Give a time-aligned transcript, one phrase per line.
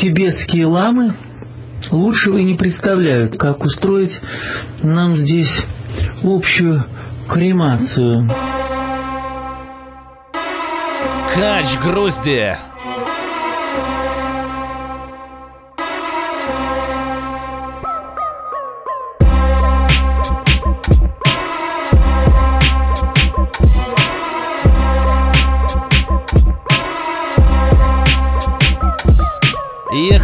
[0.00, 1.14] тибетские ламы
[1.90, 4.18] лучшего и не представляют, как устроить
[4.82, 5.62] нам здесь
[6.22, 6.86] общую
[7.28, 8.30] кремацию.
[11.34, 12.56] Кач грузди!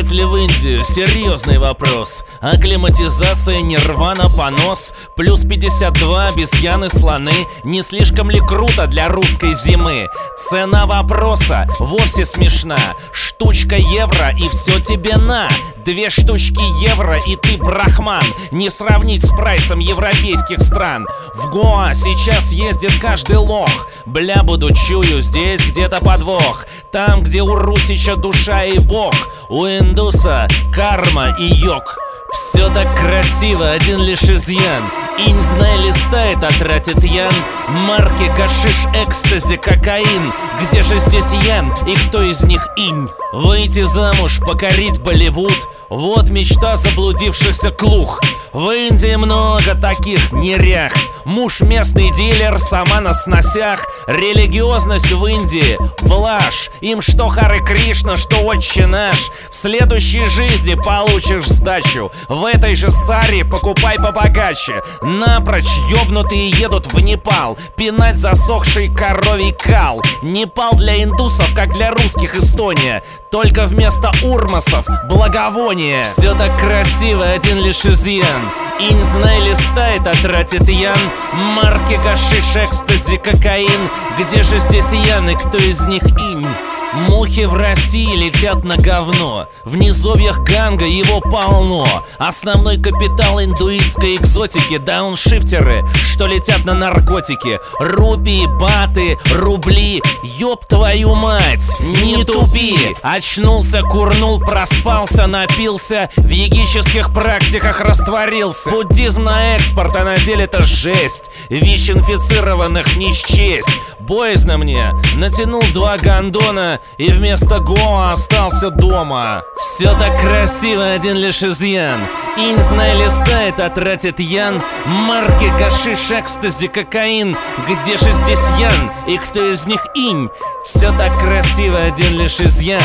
[0.00, 0.82] Ехать ли в Индию?
[0.82, 2.24] Серьезный вопрос.
[2.40, 4.94] Акклиматизация, нирвана, понос.
[5.14, 7.46] Плюс 52, обезьяны, слоны.
[7.64, 10.08] Не слишком ли круто для русской зимы?
[10.48, 12.78] Цена вопроса вовсе смешна.
[13.12, 15.50] Штучка евро и все тебе на.
[15.84, 22.52] Две штучки евро и ты брахман Не сравнить с прайсом европейских стран В Гоа сейчас
[22.52, 28.78] ездит каждый лох Бля, буду чую, здесь где-то подвох Там, где у Русича душа и
[28.78, 29.14] бог
[29.48, 31.96] У индуса карма и йог.
[32.32, 34.90] Все так красиво, один лишь изъян.
[35.18, 37.32] Инь, знай, листает, а тратит ян.
[37.68, 40.32] Марки, гашиш, экстази, кокаин.
[40.62, 43.08] Где же здесь ян и кто из них инь?
[43.32, 45.68] Выйти замуж, покорить Болливуд.
[45.88, 48.20] Вот мечта заблудившихся клух
[48.52, 50.92] В Индии много таких нерях.
[51.24, 53.86] Муж местный дилер, сама на сносях.
[54.08, 56.70] Религиозность в Индии– блажь.
[56.80, 59.30] Им что Хары Кришна, что Отче наш.
[59.50, 62.10] В следующей жизни получишь сдачу.
[62.28, 64.82] В этой же саре покупай побогаче.
[65.00, 67.56] Напрочь ёбнутые едут в Непал.
[67.76, 70.02] Пинать засохший коровий кал.
[70.22, 73.04] Непал для индусов, как для русских Эстония.
[73.30, 78.39] Только вместо урмасов благовоние Все так красиво, один лишь изъян
[78.80, 80.96] Инь, знай, листает, а тратит ян
[81.34, 86.46] Марки, гашиш, экстази, кокаин Где же здесь ян и кто из них инь?
[86.92, 89.48] Мухи в России летят на говно.
[89.64, 91.86] В низовьях Ганга его полно.
[92.18, 97.60] Основной капитал индуистской экзотики Дауншифтеры, что летят на наркотики.
[97.78, 100.02] Рупии, баты, рубли.
[100.22, 106.10] Ёб твою мать, не тупи Очнулся, курнул, проспался, напился.
[106.16, 108.70] В егических практиках растворился.
[108.70, 111.30] Буддизм на экспорт, а на деле это жесть.
[111.50, 113.68] ВИЧ инфицированных не счесть
[114.00, 119.42] Боязно мне, натянул два гондона и вместо Гоа остался дома.
[119.58, 122.00] Все так красиво, один лишь изъян.
[122.36, 123.70] Инь, знай, листает, а
[124.18, 124.62] Ян.
[124.86, 127.36] Марки, гашиш, экстази, кокаин.
[127.68, 128.90] Где же здесь Ян?
[129.06, 130.30] И кто из них Инь?
[130.64, 132.80] Все так красиво, один лишь изъян.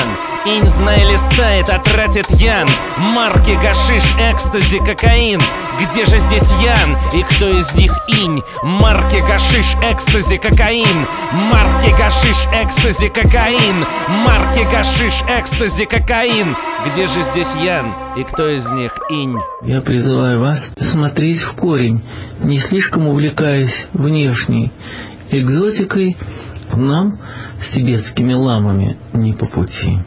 [0.47, 2.67] Инь, знай, листает, а тратит Ян.
[2.97, 5.41] Марки, гашиш, экстази, кокаин.
[5.81, 6.97] Где же здесь Ян?
[7.16, 8.44] И кто из них Инь?
[8.61, 11.07] Марки, гашиш, экстази, кокаин.
[11.31, 13.85] Марки, гашиш, экстази, кокаин.
[14.23, 19.39] Марки, гашиш, экстази, кокаин Где же здесь Ян и кто из них Инь?
[19.63, 22.03] Я призываю вас смотреть в корень,
[22.39, 24.72] не слишком увлекаясь внешней
[25.31, 26.17] экзотикой,
[26.72, 27.19] нам
[27.63, 30.01] с тибетскими ламами не по пути.